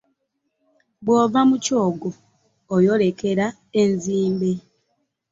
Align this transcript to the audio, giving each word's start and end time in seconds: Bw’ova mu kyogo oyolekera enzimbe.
Bw’ova 1.03 1.39
mu 1.49 1.55
kyogo 1.65 2.09
oyolekera 2.75 3.45
enzimbe. 3.81 4.51